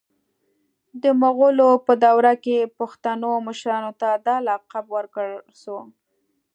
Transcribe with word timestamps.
د 1.01 1.03
مغولو 1.21 1.69
په 1.85 1.93
دور 2.03 2.25
کي 2.43 2.57
پښتنو 2.77 3.31
مشرانو 3.47 3.91
ته 4.01 4.09
دا 4.27 4.35
لقب 4.49 4.85
ورکړل 4.95 5.41
سو 5.61 5.77